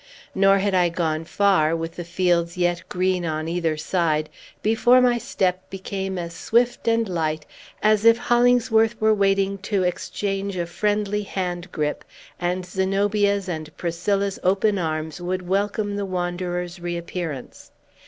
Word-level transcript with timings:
Nor 0.33 0.57
had 0.57 0.73
I 0.73 0.89
gone 0.89 1.25
far, 1.25 1.75
with 1.75 1.93
fields 2.07 2.57
yet 2.57 2.81
green 2.89 3.23
on 3.23 3.47
either 3.47 3.77
side, 3.77 4.31
before 4.63 4.99
my 4.99 5.19
step 5.19 5.69
became 5.69 6.17
as 6.17 6.33
swift 6.33 6.87
and 6.87 7.07
light 7.07 7.45
as 7.83 8.03
if 8.03 8.17
Hollingsworth 8.17 8.99
were 8.99 9.13
waiting 9.13 9.59
to 9.59 9.83
exchange 9.83 10.57
a 10.57 10.65
friendly 10.65 11.21
hand 11.21 11.71
grip, 11.71 12.03
and 12.39 12.65
Zenobia's 12.65 13.47
and 13.47 13.77
Priscilla's 13.77 14.39
open 14.41 14.79
arms 14.79 15.21
would 15.21 15.47
welcome 15.47 15.95
the 15.97 16.05
wanderer's 16.07 16.79
reappearance. 16.79 17.69